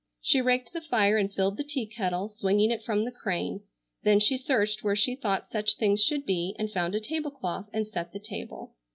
She 0.19 0.41
raked 0.41 0.73
the 0.73 0.81
fire 0.81 1.15
and 1.17 1.31
filled 1.31 1.57
the 1.57 1.63
tea 1.63 1.85
kettle, 1.85 2.27
swinging 2.27 2.71
it 2.71 2.83
from 2.83 3.05
the 3.05 3.11
crane. 3.11 3.61
Then 4.01 4.19
she 4.19 4.35
searched 4.35 4.83
where 4.83 4.95
she 4.95 5.13
thought 5.15 5.51
such 5.51 5.77
things 5.77 6.01
should 6.03 6.25
be 6.25 6.55
and 6.57 6.71
found 6.73 6.95
a 6.95 6.99
table 6.99 7.29
cloth 7.29 7.69
and 7.71 7.85
set 7.87 8.11
the 8.11 8.19
table. 8.19 8.73